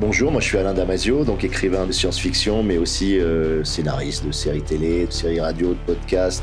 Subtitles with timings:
[0.00, 4.32] Bonjour, moi je suis Alain Damasio, donc écrivain de science-fiction, mais aussi euh, scénariste de
[4.32, 6.42] séries télé, de séries radio, de podcasts,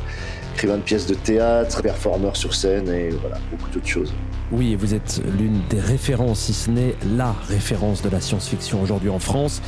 [0.54, 4.14] écrivain de pièces de théâtre, performeur sur scène et voilà, beaucoup d'autres choses.
[4.52, 9.10] Oui, vous êtes l'une des références, si ce n'est la référence de la science-fiction aujourd'hui
[9.10, 9.62] en France.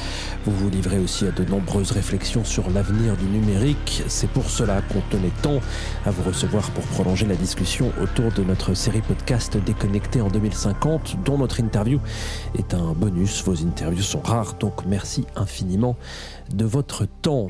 [0.46, 4.04] Vous vous livrez aussi à de nombreuses réflexions sur l'avenir du numérique.
[4.10, 5.62] C'est pour cela qu'on tenait tant
[6.06, 11.16] à vous recevoir pour prolonger la discussion autour de notre série podcast Déconnecté en 2050,
[11.24, 12.02] dont notre interview
[12.58, 13.42] est un bonus.
[13.46, 15.96] Vos interviews sont rares, donc merci infiniment
[16.54, 17.48] de votre temps.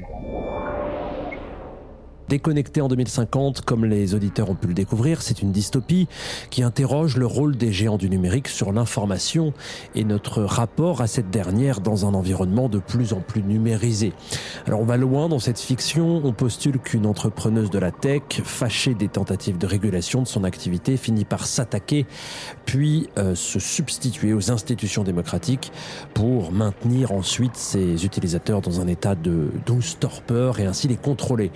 [2.29, 6.07] Déconnecté en 2050, comme les auditeurs ont pu le découvrir, c'est une dystopie
[6.49, 9.53] qui interroge le rôle des géants du numérique sur l'information
[9.93, 14.13] et notre rapport à cette dernière dans un environnement de plus en plus numérisé.
[14.65, 18.93] Alors on va loin dans cette fiction, on postule qu'une entrepreneuse de la tech, fâchée
[18.93, 22.05] des tentatives de régulation de son activité, finit par s'attaquer,
[22.65, 25.71] puis euh, se substituer aux institutions démocratiques
[26.13, 31.51] pour maintenir ensuite ses utilisateurs dans un état de douce torpeur et ainsi les contrôler.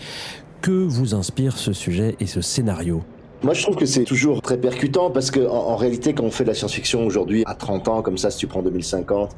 [0.62, 3.04] Que vous inspire ce sujet et ce scénario
[3.44, 6.44] moi, je trouve que c'est toujours très percutant parce que, en, réalité, quand on fait
[6.44, 9.36] de la science-fiction aujourd'hui, à 30 ans, comme ça, si tu prends 2050,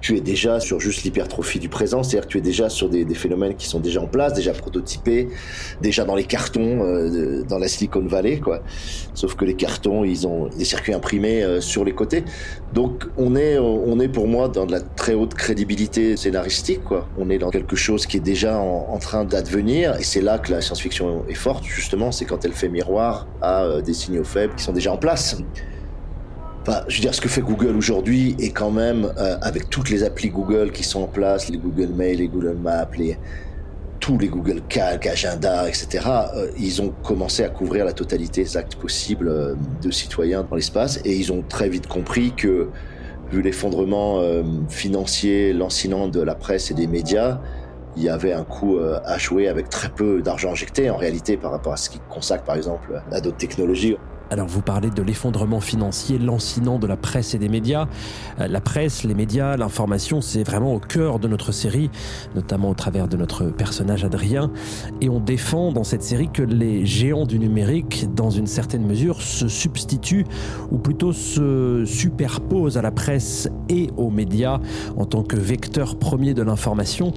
[0.00, 3.04] tu es déjà sur juste l'hypertrophie du présent, c'est-à-dire que tu es déjà sur des,
[3.04, 5.28] des, phénomènes qui sont déjà en place, déjà prototypés,
[5.80, 8.62] déjà dans les cartons euh, dans la Silicon Valley, quoi.
[9.14, 12.24] Sauf que les cartons, ils ont des circuits imprimés euh, sur les côtés.
[12.72, 17.08] Donc on est, on est pour moi dans de la très haute crédibilité scénaristique, quoi.
[17.18, 20.38] On est dans quelque chose qui est déjà en, en train d'advenir, et c'est là
[20.38, 24.24] que la science-fiction est forte, justement, c'est quand elle fait miroir à euh, des signaux
[24.24, 25.36] faibles qui sont déjà en place
[26.66, 30.04] je veux dire, ce que fait Google aujourd'hui est quand même, euh, avec toutes les
[30.04, 33.16] applis Google qui sont en place, les Google Mail, les Google Maps, les,
[33.98, 38.56] tous les Google Calc, Agenda, etc., euh, ils ont commencé à couvrir la totalité des
[38.56, 42.68] actes possibles euh, de citoyens dans l'espace et ils ont très vite compris que,
[43.32, 44.20] vu l'effondrement
[44.68, 47.38] financier lancinant de la presse et des médias,
[47.96, 51.52] il y avait un coût à jouer avec très peu d'argent injecté en réalité par
[51.52, 53.96] rapport à ce qui consacre par exemple à d'autres technologies.
[54.30, 57.88] Alors vous parlez de l'effondrement financier lancinant de la presse et des médias.
[58.38, 61.90] Euh, la presse, les médias, l'information, c'est vraiment au cœur de notre série,
[62.36, 64.52] notamment au travers de notre personnage Adrien.
[65.00, 69.20] Et on défend dans cette série que les géants du numérique, dans une certaine mesure,
[69.20, 70.26] se substituent,
[70.70, 74.60] ou plutôt se superposent à la presse et aux médias
[74.96, 77.12] en tant que vecteur premier de l'information,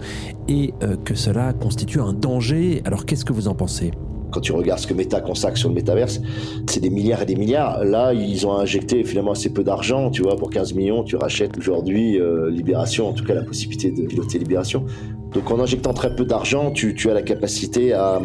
[0.48, 2.82] et euh, que cela constitue un danger.
[2.86, 3.92] Alors qu'est-ce que vous en pensez?
[4.34, 6.20] Quand tu regardes ce que Meta consacre sur le métaverse,
[6.68, 7.84] c'est des milliards et des milliards.
[7.86, 11.58] Là, ils ont injecté finalement assez peu d'argent, tu vois, pour 15 millions, tu rachètes
[11.58, 14.86] aujourd'hui euh, Libération, en tout cas la possibilité de piloter Libération.
[15.34, 18.22] Donc en injectant très peu d'argent, tu, as la capacité à,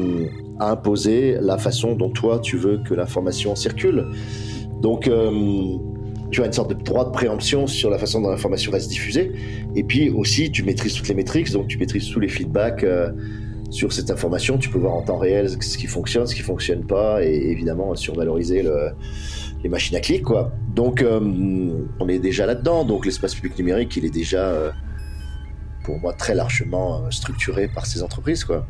[0.60, 4.06] imposer la façon dont toi tu veux que l'information circule.
[4.82, 5.30] Donc euh,
[6.30, 8.88] tu as une sorte de droit de préemption sur la façon dont l'information va se
[8.88, 9.32] diffuser.
[9.76, 12.84] Et puis aussi, tu maîtrises toutes les métriques, donc tu maîtrises tous les feedbacks.
[12.84, 13.10] Euh,
[13.70, 16.86] sur cette information, tu peux voir en temps réel ce qui fonctionne, ce qui fonctionne
[16.86, 18.92] pas, et évidemment survaloriser le,
[19.62, 20.52] les machines à clic, quoi.
[20.74, 21.20] Donc, euh,
[22.00, 22.84] on est déjà là-dedans.
[22.84, 24.70] Donc, l'espace public numérique, il est déjà, euh,
[25.84, 28.66] pour moi, très largement euh, structuré par ces entreprises, quoi.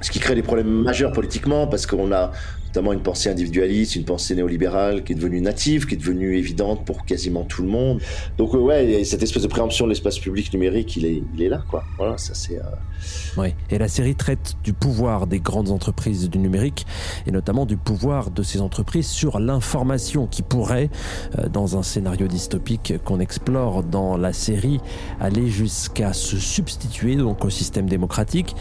[0.00, 2.32] Ce qui crée des problèmes majeurs politiquement, parce qu'on a
[2.74, 6.84] notamment une pensée individualiste, une pensée néolibérale qui est devenue native, qui est devenue évidente
[6.84, 8.00] pour quasiment tout le monde.
[8.36, 11.06] Donc euh, ouais, cette espèce de préemption de l'espace public numérique, il
[11.40, 11.84] est, là, quoi.
[11.98, 12.58] Voilà, ça c'est.
[12.58, 13.48] Euh...
[13.70, 16.84] Et la série traite du pouvoir des grandes entreprises du numérique
[17.28, 20.90] et notamment du pouvoir de ces entreprises sur l'information qui pourrait,
[21.38, 24.80] euh, dans un scénario dystopique qu'on explore dans la série,
[25.20, 28.56] aller jusqu'à se substituer donc au système démocratique.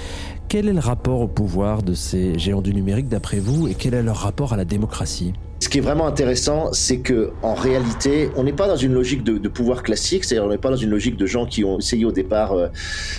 [0.49, 3.95] Quel est le rapport au pouvoir de ces géants du numérique d'après vous et quel
[3.95, 5.33] est leur rapport à la démocratie
[5.63, 9.23] ce qui est vraiment intéressant, c'est que en réalité, on n'est pas dans une logique
[9.23, 12.03] de, pouvoir classique, c'est-à-dire on n'est pas dans une logique de gens qui ont essayé
[12.03, 12.67] au départ euh,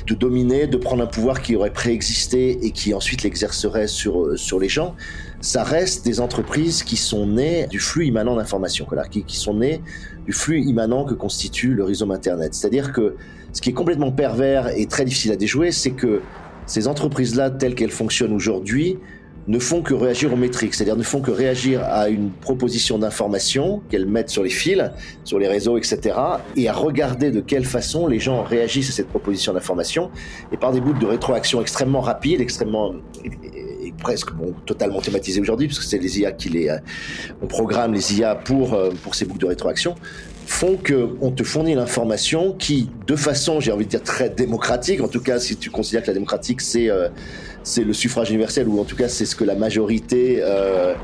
[0.06, 4.36] de dominer, de prendre un pouvoir qui aurait préexisté et qui ensuite l'exercerait sur euh,
[4.36, 4.94] sur les gens.
[5.40, 9.81] Ça reste des entreprises qui sont nées du flux immanent d'informations, qui, qui sont nées
[10.26, 12.52] du flux immanent que constitue le réseau Internet.
[12.52, 13.16] C'est-à-dire que
[13.54, 16.20] ce qui est complètement pervers et très difficile à déjouer, c'est que
[16.66, 18.98] ces entreprises-là, telles qu'elles fonctionnent aujourd'hui,
[19.46, 23.82] ne font que réagir aux métriques, c'est-à-dire ne font que réagir à une proposition d'information
[23.91, 24.91] qu'elles mettent sur les fils,
[25.25, 26.17] sur les réseaux, etc.,
[26.56, 30.11] et à regarder de quelle façon les gens réagissent à cette proposition d'information,
[30.52, 32.94] et par des bouts de rétroaction extrêmement rapides, extrêmement
[34.04, 36.76] presque bon, totalement thématisés aujourd'hui, parce que c'est les IA qui les, euh,
[37.42, 39.94] on programme les IA pour euh, pour ces boucles de rétroaction,
[40.46, 45.00] font que on te fournit l'information qui, de façon, j'ai envie de dire très démocratique,
[45.00, 47.08] en tout cas si tu considères que la démocratique c'est euh,
[47.62, 50.94] c'est le suffrage universel, ou en tout cas c'est ce que la majorité euh,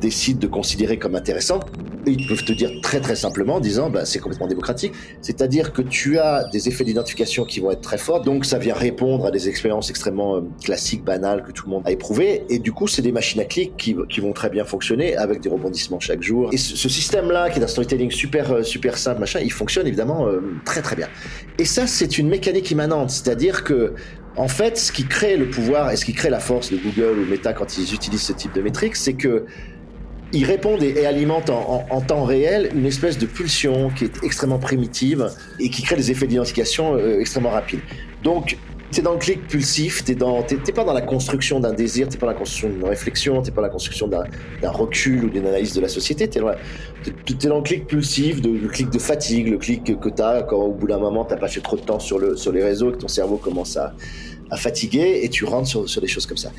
[0.00, 1.60] décide de considérer comme intéressant,
[2.06, 4.92] ils peuvent te dire très très simplement en disant bah, c'est complètement démocratique.
[5.20, 8.74] C'est-à-dire que tu as des effets d'identification qui vont être très forts, donc ça vient
[8.74, 12.58] répondre à des expériences extrêmement euh, classiques, banales que tout le monde a éprouvées, et
[12.58, 15.48] du coup c'est des machines à clics qui, qui, vont très bien fonctionner avec des
[15.48, 16.50] rebondissements chaque jour.
[16.52, 19.86] Et ce, ce système-là, qui est un storytelling super euh, super simple, machin, il fonctionne
[19.86, 21.08] évidemment euh, très très bien.
[21.58, 23.94] Et ça c'est une mécanique immanente, c'est-à-dire que
[24.36, 27.18] en fait, ce qui crée le pouvoir et ce qui crée la force de Google
[27.18, 29.46] ou Meta quand ils utilisent ce type de métriques, c'est que
[30.32, 34.58] ils répondent et, alimentent en, en, temps réel une espèce de pulsion qui est extrêmement
[34.58, 37.80] primitive et qui crée des effets d'identification euh, extrêmement rapides.
[38.22, 38.58] Donc,
[38.90, 42.16] T'es dans le clic pulsif, t'es dans, t'es, pas dans la construction d'un désir, t'es
[42.16, 44.24] pas dans la construction d'une réflexion, t'es pas dans la construction d'un,
[44.62, 46.26] recul ou d'une analyse de la société.
[46.26, 46.54] T'es dans,
[47.50, 50.72] dans le clic pulsif, de, le clic de fatigue, le clic que t'as quand au
[50.72, 53.08] bout d'un moment t'as passé trop de temps sur le sur les réseaux, que ton
[53.08, 53.92] cerveau commence à
[54.50, 56.50] à fatiguer et tu rentres sur, sur des choses comme ça.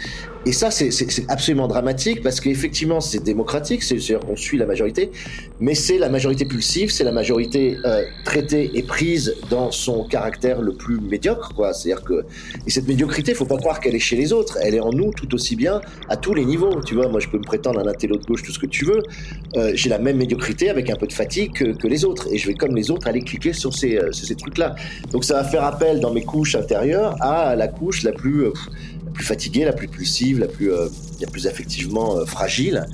[0.46, 0.90] Et ça, c'est
[1.28, 5.12] absolument dramatique parce qu'effectivement, c'est démocratique, c'est-à-dire qu'on suit la majorité,
[5.60, 10.62] mais c'est la majorité pulsive, c'est la majorité euh, traitée et prise dans son caractère
[10.62, 11.74] le plus médiocre, quoi.
[11.74, 12.26] C'est-à-dire que
[12.66, 15.12] et cette médiocrité, faut pas croire qu'elle est chez les autres, elle est en nous
[15.12, 16.82] tout aussi bien à tous les niveaux.
[16.86, 18.86] Tu vois, moi, je peux me prétendre un intello de gauche, tout ce que tu
[18.86, 19.02] veux,
[19.56, 22.48] euh, j'ai la même médiocrité avec un peu de fatigue que, les autres, et je
[22.48, 24.76] vais comme les autres aller cliquer sur ces, euh, ces trucs-là.
[25.12, 28.54] Donc ça va faire appel dans mes couches intérieures à la couche la plus, euh,
[29.06, 30.88] la plus fatiguée, la plus pulsive, la plus, euh,
[31.22, 32.86] la plus effectivement euh, fragile.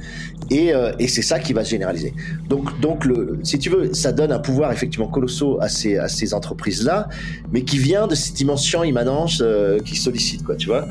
[0.52, 2.14] Et, et c'est ça qui va se généraliser.
[2.48, 6.08] Donc, donc le, si tu veux, ça donne un pouvoir effectivement colossal à ces, à
[6.08, 7.10] ces entreprises-là,
[7.52, 9.44] mais qui vient de cette dimension immanence
[9.84, 10.86] qui sollicite, quoi, tu vois.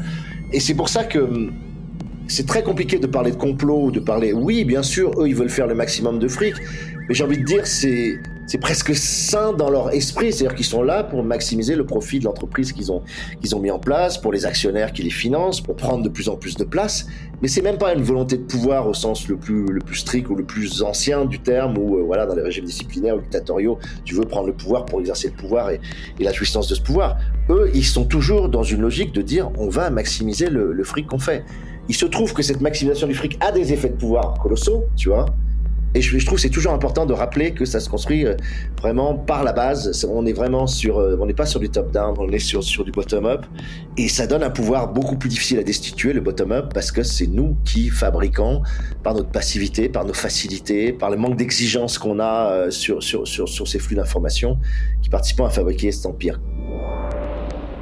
[0.52, 1.52] Et c'est pour ça que hum,
[2.28, 4.32] c'est très compliqué de parler de complot ou de parler.
[4.32, 6.54] Oui, bien sûr, eux, ils veulent faire le maximum de fric,
[7.08, 10.82] mais j'ai envie de dire, c'est c'est presque sain dans leur esprit, c'est-à-dire qu'ils sont
[10.82, 13.02] là pour maximiser le profit de l'entreprise qu'ils ont
[13.40, 16.28] qu'ils ont mis en place, pour les actionnaires qui les financent, pour prendre de plus
[16.28, 17.06] en plus de place.
[17.40, 20.28] Mais c'est même pas une volonté de pouvoir au sens le plus le plus strict
[20.28, 23.78] ou le plus ancien du terme, où euh, voilà dans les régimes disciplinaires ou dictatoriaux,
[24.04, 25.80] tu veux prendre le pouvoir pour exercer le pouvoir et,
[26.20, 27.16] la jouissance de ce pouvoir.
[27.48, 31.18] Eux, ils sont toujours dans une logique de dire on va maximiser le fric qu'on
[31.18, 31.44] fait.
[31.88, 35.08] Il se trouve que cette maximisation du fric a des effets de pouvoir colossaux, tu
[35.08, 35.26] vois.
[35.96, 38.34] Et je, je trouve c'est toujours important de rappeler que ça se construit euh,
[38.80, 40.04] vraiment par la base.
[40.10, 42.84] On est vraiment sur, euh, on n'est pas sur du top down, on est sur
[42.84, 43.46] du bottom up.
[43.96, 47.04] Et ça donne un pouvoir beaucoup plus difficile à destituer le bottom up parce que
[47.04, 48.62] c'est nous qui fabriquons
[49.04, 53.28] par notre passivité, par nos facilités, par le manque d'exigence qu'on a euh, sur sur
[53.28, 54.58] sur sur ces flux d'informations,
[55.00, 56.40] qui participent à fabriquer cet empire.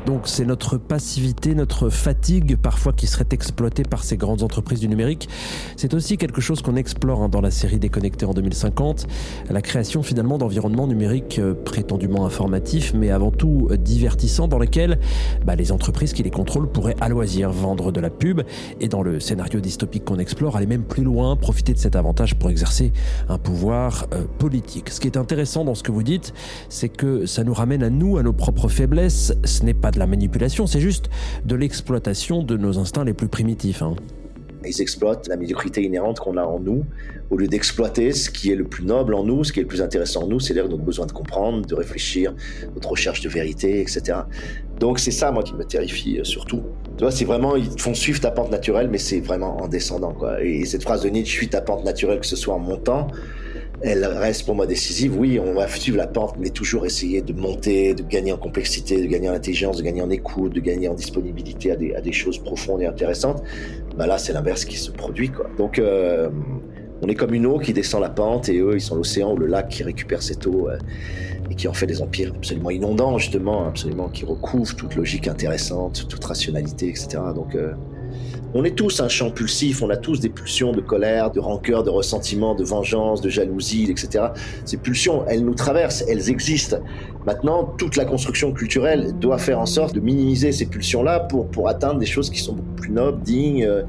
[0.07, 4.89] Donc c'est notre passivité, notre fatigue parfois qui serait exploitée par ces grandes entreprises du
[4.89, 5.29] numérique.
[5.77, 9.07] C'est aussi quelque chose qu'on explore hein, dans la série Déconnecté en 2050,
[9.49, 14.99] la création finalement d'environnements numériques euh, prétendument informatifs, mais avant tout euh, divertissants, dans lesquels
[15.45, 18.43] bah, les entreprises qui les contrôlent pourraient à loisir vendre de la pub
[18.81, 22.35] et dans le scénario dystopique qu'on explore, aller même plus loin, profiter de cet avantage
[22.35, 22.93] pour exercer
[23.29, 24.91] un pouvoir euh, politique.
[24.91, 26.35] Ce qui est intéressant dans ce que vous dites,
[26.69, 29.33] c'est que ça nous ramène à nous, à nos propres faiblesses.
[29.45, 31.09] Ce n'est pas de la manipulation, c'est juste
[31.45, 33.83] de l'exploitation de nos instincts les plus primitifs.
[33.83, 33.95] Hein.
[34.65, 36.85] Ils exploitent la médiocrité inhérente qu'on a en nous,
[37.31, 39.69] au lieu d'exploiter ce qui est le plus noble en nous, ce qui est le
[39.69, 42.35] plus intéressant en nous, c'est-à-dire notre besoin de comprendre, de réfléchir,
[42.75, 44.19] notre recherche de vérité, etc.
[44.79, 46.63] Donc c'est ça, moi, qui me terrifie euh, surtout.
[46.97, 50.13] Tu vois, c'est vraiment, ils font suivre ta pente naturelle, mais c'est vraiment en descendant,
[50.13, 50.43] quoi.
[50.43, 53.09] Et cette phrase de Nietzsche, suis ta pente naturelle, que ce soit en montant,
[53.83, 55.19] elle reste pour moi décisive.
[55.19, 59.01] Oui, on va suivre la pente, mais toujours essayer de monter, de gagner en complexité,
[59.01, 62.39] de gagner en intelligence, de gagner en écoute, de gagner en disponibilité à des, choses
[62.39, 63.43] profondes et intéressantes.
[63.97, 65.47] Bah là, c'est l'inverse qui se produit, quoi.
[65.57, 66.29] Donc, euh,
[67.03, 69.37] on est comme une eau qui descend la pente et eux, ils sont l'océan ou
[69.37, 70.79] le lac qui récupère cette eau euh,
[71.51, 76.07] et qui en fait des empires absolument inondants, justement, absolument qui recouvrent toute logique intéressante,
[76.09, 77.19] toute rationalité, etc.
[77.35, 77.73] Donc, euh,
[78.55, 81.83] on est tous un champ pulsif, on a tous des pulsions de colère, de rancœur,
[81.83, 84.27] de ressentiment, de vengeance, de jalousie, etc.
[84.65, 86.79] Ces pulsions, elles nous traversent, elles existent.
[87.25, 91.69] Maintenant, toute la construction culturelle doit faire en sorte de minimiser ces pulsions-là pour, pour
[91.69, 93.83] atteindre des choses qui sont beaucoup plus nobles, dignes, euh,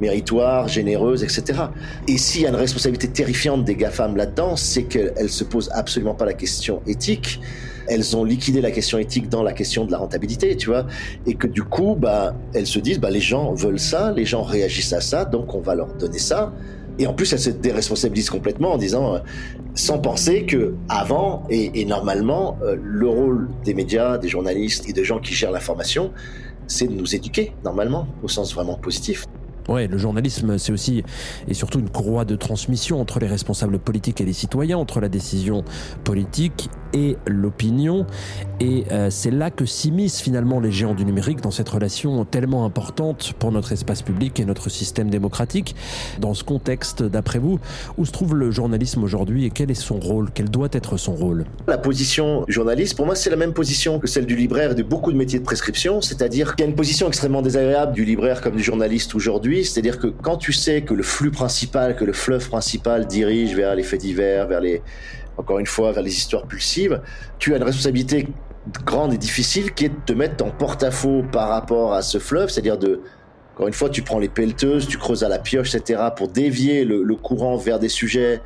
[0.00, 1.60] méritoires, généreuses, etc.
[2.08, 6.14] Et s'il y a une responsabilité terrifiante des GAFAM là-dedans, c'est qu'elles se posent absolument
[6.14, 7.40] pas la question éthique
[7.86, 10.86] elles ont liquidé la question éthique dans la question de la rentabilité, tu vois,
[11.26, 14.42] et que du coup, bah, elles se disent, bah, les gens veulent ça, les gens
[14.42, 16.52] réagissent à ça, donc on va leur donner ça.
[16.98, 19.18] Et en plus, elles se déresponsabilisent complètement en disant, euh,
[19.74, 25.04] sans penser que avant et, normalement, euh, le rôle des médias, des journalistes et des
[25.04, 26.12] gens qui gèrent l'information,
[26.66, 29.24] c'est de nous éduquer normalement, au sens vraiment positif.
[29.70, 31.04] Ouais, le journalisme, c'est aussi
[31.46, 35.08] et surtout une courroie de transmission entre les responsables politiques et les citoyens, entre la
[35.08, 35.62] décision
[36.02, 38.04] politique et l'opinion.
[38.58, 42.64] Et euh, c'est là que s'immiscent finalement les géants du numérique dans cette relation tellement
[42.64, 45.76] importante pour notre espace public et notre système démocratique.
[46.18, 47.60] Dans ce contexte, d'après vous,
[47.96, 51.14] où se trouve le journalisme aujourd'hui et quel est son rôle Quel doit être son
[51.14, 51.44] rôle?
[51.68, 54.82] La position journaliste, pour moi, c'est la même position que celle du libraire et de
[54.82, 58.40] beaucoup de métiers de prescription, c'est-à-dire qu'il y a une position extrêmement désagréable du libraire
[58.40, 62.12] comme du journaliste aujourd'hui, c'est-à-dire que quand tu sais que le flux principal, que le
[62.12, 64.82] fleuve principal dirige vers les faits divers, vers les
[65.36, 67.00] encore une fois, vers les histoires pulsives,
[67.38, 68.28] tu as une responsabilité
[68.84, 72.50] grande et difficile qui est de te mettre en porte-à-faux par rapport à ce fleuve,
[72.50, 73.00] c'est-à-dire de,
[73.54, 76.84] encore une fois, tu prends les pelleteuses, tu creuses à la pioche, etc., pour dévier
[76.84, 78.40] le, le courant vers des sujets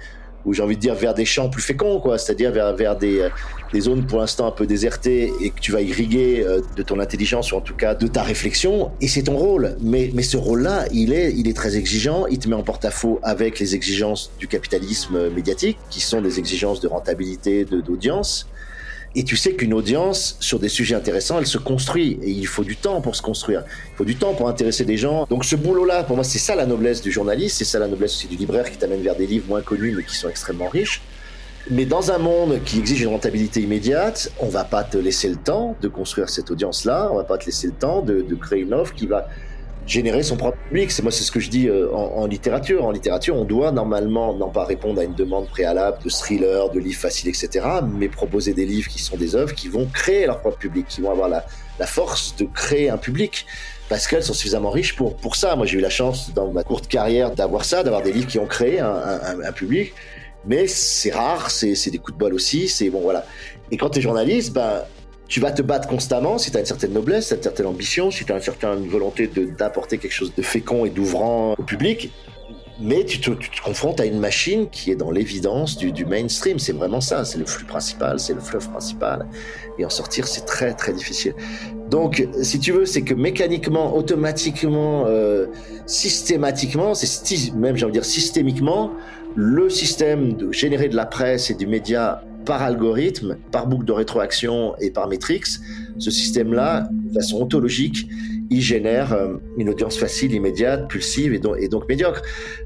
[0.45, 3.21] ou j'ai envie de dire vers des champs plus féconds, quoi, c'est-à-dire vers, vers des,
[3.21, 3.29] euh,
[3.73, 7.01] des zones pour l'instant un peu désertées et que tu vas irriguer euh, de ton
[7.01, 8.91] intelligence ou en tout cas de ta réflexion.
[9.01, 9.77] Et c'est ton rôle.
[9.81, 12.27] Mais, mais ce rôle-là, il est, il est très exigeant.
[12.27, 16.81] Il te met en porte-à-faux avec les exigences du capitalisme médiatique, qui sont des exigences
[16.81, 18.49] de rentabilité, d'audience.
[19.17, 22.19] Et tu sais qu'une audience sur des sujets intéressants, elle se construit.
[22.23, 23.63] Et il faut du temps pour se construire.
[23.93, 25.27] Il faut du temps pour intéresser des gens.
[25.31, 27.59] Donc ce boulot-là, pour moi, c'est ça la noblesse du journaliste.
[27.59, 30.03] C'est ça la noblesse aussi du libraire qui t'amène vers des livres moins connus mais
[30.03, 31.01] qui sont extrêmement riches.
[31.71, 35.37] Mais dans un monde qui exige une rentabilité immédiate, on va pas te laisser le
[35.37, 37.09] temps de construire cette audience-là.
[37.13, 39.29] On va pas te laisser le temps de, de créer une offre qui va
[39.87, 40.91] générer son propre public.
[40.91, 42.85] C'est moi, c'est ce que je dis euh, en, littérature.
[42.85, 46.81] En littérature, on doit normalement non pas répondre à une demande préalable de thriller, de
[46.81, 50.41] livres faciles, etc., mais proposer des livres qui sont des œuvres qui vont créer leur
[50.41, 51.45] propre public, qui vont avoir la,
[51.79, 53.47] la force de créer un public
[53.89, 55.57] parce qu'elles sont suffisamment riches pour pour ça.
[55.57, 58.39] Moi, j'ai eu la chance dans ma courte carrière d'avoir ça, d'avoir des livres qui
[58.39, 59.93] ont créé un, un, un public.
[60.47, 62.69] Mais c'est rare, c'est des coups de bol aussi.
[62.69, 63.25] C'est bon, voilà.
[63.71, 64.83] Et quand tu es journaliste, ben
[65.29, 68.25] tu vas te battre constamment si tu as une certaine noblesse, une certaine ambition, si
[68.25, 72.11] tu as une certaine volonté d'apporter quelque chose de fécond et d'ouvrant au public.
[72.81, 73.31] Mais tu te,
[73.63, 76.59] confrontes à une machine qui est dans l'évidence du, mainstream.
[76.59, 77.25] C'est vraiment ça.
[77.25, 79.29] C'est le flux principal, c'est le fleuve principal.
[79.79, 81.35] Et en sortir, c'est très très difficile.
[81.89, 85.47] Donc, si tu veux, c'est que mécaniquement, automatiquement, euh,
[85.87, 88.91] systématiquement, c'est même j'ai envie de dire systémiquement,
[89.37, 93.93] le système de générer de la presse et du média par algorithme, par boucle de
[93.93, 95.43] rétroaction et par matrix,
[95.99, 98.07] ce système-là, de façon ontologique,
[98.51, 102.23] il génère euh, une audience facile, immédiate, pulsive et donc, médiocre.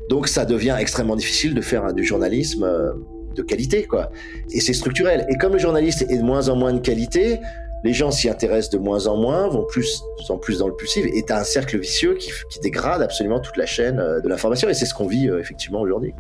[0.09, 2.93] Donc ça devient extrêmement difficile de faire du journalisme euh,
[3.37, 4.11] de qualité, quoi.
[4.51, 5.27] Et c'est structurel.
[5.29, 7.39] Et comme le journaliste est de moins en moins de qualité,
[7.85, 11.07] les gens s'y intéressent de moins en moins, vont plus en plus dans le pulsif,
[11.07, 14.69] et t'as un cercle vicieux qui, qui, dégrade absolument toute la chaîne euh, de l'information.
[14.69, 16.13] Et c'est ce qu'on vit effectivement aujourd'hui.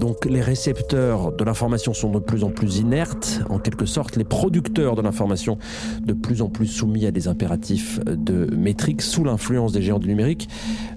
[0.00, 4.16] Donc les récepteurs de l'information sont de plus en plus inertes, en quelque sorte.
[4.16, 5.58] Les producteurs de l'information
[6.02, 10.08] de plus en plus soumis à des impératifs de métrique sous l'influence des géants du
[10.08, 10.48] numérique,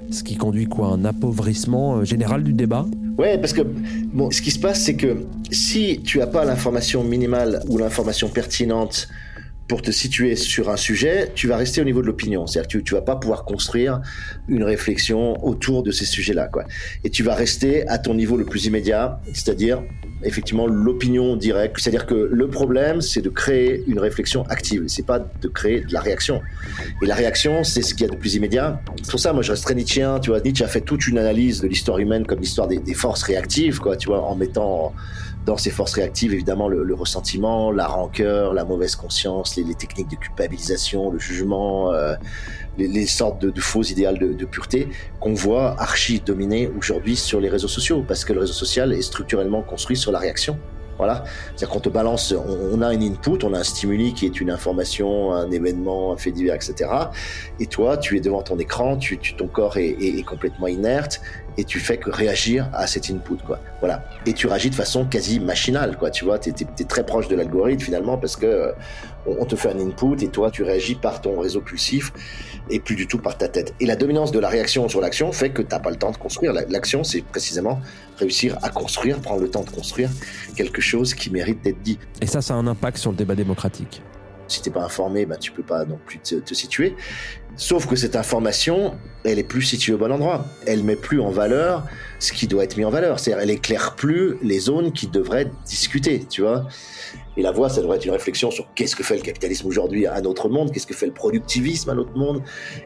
[0.10, 0.88] ce qui conduit quoi?
[0.88, 2.86] Un appauvrissement euh, général du débat?
[3.18, 3.64] Ouais, parce que
[4.14, 8.30] bon, ce qui se passe, c'est que si tu as pas l'information minimale ou l'information
[8.30, 9.10] pertinente
[9.68, 12.48] pour te situer sur un sujet, tu vas rester au niveau de l'opinion.
[12.48, 14.02] C'est-à-dire que tu, tu vas pas pouvoir construire
[14.48, 16.66] une réflexion autour de ces sujets-là, quoi.
[17.04, 19.84] Et tu vas rester à ton niveau le plus immédiat, c'est-à-dire
[20.24, 21.78] effectivement l'opinion directe.
[21.80, 24.84] C'est-à-dire que le problème, c'est de créer une réflexion active.
[24.88, 26.42] C'est pas de créer de la réaction.
[27.02, 28.82] Et la réaction, c'est ce qu'il y a de plus immédiat.
[29.02, 30.20] C'est pour ça, moi, je reste très nietzschéen.
[30.20, 32.94] Tu vois, Nietzsche a fait toute une analyse de l'histoire humaine comme l'histoire des, des,
[32.94, 33.98] forces réactives, quoi.
[33.98, 34.94] Tu vois, en mettant
[35.46, 39.76] dans ces forces réactives, évidemment, le, le, ressentiment, la rancœur, la mauvaise conscience, les, les
[39.76, 42.16] techniques de culpabilisation, le jugement, euh,
[42.78, 47.16] les, les, sortes de, de, faux idéaux de, de pureté qu'on voit archi dominer aujourd'hui
[47.16, 50.58] sur les réseaux sociaux, parce que le réseau social est structurellement construit sur la réaction.
[50.98, 54.28] Voilà, c'est-à-dire qu'on te balance, on, on, a un input, on a un stimuli qui
[54.28, 56.90] est une information, un événement, un fait divers, etc.
[57.60, 61.22] Et toi, tu es devant ton écran, tu, tu ton corps est, est, complètement inerte
[61.58, 63.60] et tu fais que réagir à cet input, quoi.
[63.80, 64.04] Voilà.
[64.26, 66.10] Et tu réagis de façon quasi machinale, quoi.
[66.10, 68.72] Tu vois, t'es es, très proche de l'algorithme finalement parce que euh,
[69.26, 72.12] on te fait un input et toi, tu réagis par ton réseau pulsif
[72.70, 73.74] et plus du tout par ta tête.
[73.80, 76.18] Et la dominance de la réaction sur l'action fait que t'as pas le temps de
[76.18, 76.54] construire.
[76.54, 77.80] L'action, c'est précisément
[78.18, 80.10] réussir à construire, prendre le temps de construire
[80.56, 82.00] quelque chose qui mérite d'être dit.
[82.22, 84.02] Et ça, ça a un impact sur le débat démocratique.
[84.48, 86.96] Si t'es pas informé, ben, tu peux pas non plus te, te, situer.
[87.56, 90.46] Sauf que cette information, elle est plus située au bon endroit.
[90.66, 91.86] Elle met plus en valeur
[92.20, 93.20] ce qui doit être mis en valeur.
[93.20, 96.68] C'est-à-dire, elle éclaire plus les zones qui devraient discuter, tu vois.
[97.36, 100.06] Et la voix, ça devrait être une réflexion sur qu'est-ce que fait le capitalisme aujourd'hui
[100.06, 102.44] à notre monde, qu'est-ce que fait le productivisme à notre monde,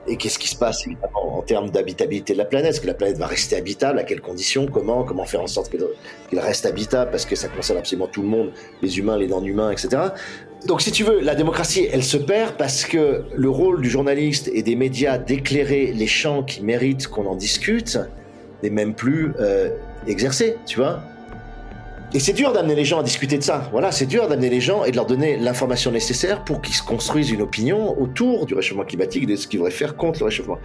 [0.08, 2.72] et qu'est-ce qui se passe en termes d'habitabilité de la planète.
[2.72, 4.00] Est-ce que la planète va rester habitable?
[4.00, 4.68] À quelles conditions?
[4.68, 5.04] Comment?
[5.04, 7.12] Comment faire en sorte qu'elle reste habitable?
[7.12, 9.98] Parce que ça concerne absolument tout le monde, les humains, les non-humains, etc.
[10.66, 14.50] Donc, si tu veux, la démocratie, elle se perd parce que le rôle du journaliste
[14.58, 18.00] et des médias d'éclairer les champs qui méritent qu'on en discute
[18.64, 19.70] n'est même plus euh,
[20.08, 21.04] exercé, tu vois.
[22.12, 23.70] Et c'est dur d'amener les gens à discuter de ça.
[23.72, 26.82] Voilà, c'est dur d'amener les gens et de leur donner l'information nécessaire pour qu'ils se
[26.82, 30.58] construisent une opinion autour du réchauffement climatique de ce qu'ils devraient faire contre le réchauffement.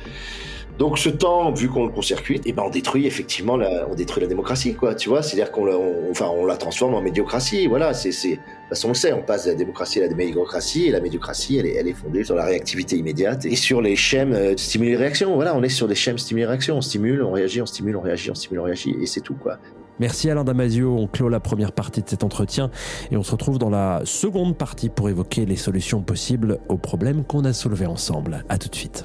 [0.79, 4.23] Donc ce temps, vu qu'on le court-circuite, eh ben on détruit effectivement la, on détruit
[4.23, 4.95] la démocratie, quoi.
[4.95, 5.69] Tu vois, c'est-à-dire qu'on,
[6.11, 7.67] enfin, on la transforme en médiocratie.
[7.67, 10.09] Voilà, c'est, c'est, de toute façon on le sait, on passe de la démocratie à
[10.09, 13.55] la médiocratie, et la médiocratie, elle est, elle est fondée sur la réactivité immédiate et
[13.55, 15.35] sur les schèmes euh, stimuli-réaction.
[15.35, 16.77] Voilà, on est sur des schèmes stimuli-réaction.
[16.77, 19.35] On stimule, on réagit, on stimule, on réagit, on stimule, on réagit, et c'est tout,
[19.35, 19.59] quoi.
[20.01, 20.97] Merci Alain Damasio.
[20.97, 22.71] On clôt la première partie de cet entretien
[23.11, 27.25] et on se retrouve dans la seconde partie pour évoquer les solutions possibles aux problèmes
[27.25, 28.45] qu'on a soulevés ensemble.
[28.49, 29.05] À tout de suite.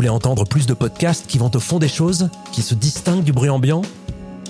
[0.00, 3.34] Voulez entendre plus de podcasts qui vont au fond des choses, qui se distinguent du
[3.34, 3.82] bruit ambiant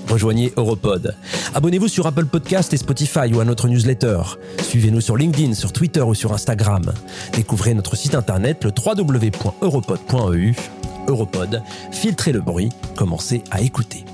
[0.09, 1.16] rejoignez Europod.
[1.54, 4.21] Abonnez-vous sur Apple Podcast et Spotify ou à notre newsletter.
[4.61, 6.92] Suivez-nous sur LinkedIn, sur Twitter ou sur Instagram.
[7.33, 10.54] Découvrez notre site internet le www.europod.eu.
[11.09, 14.04] Europod, filtrez le bruit, commencez à écouter.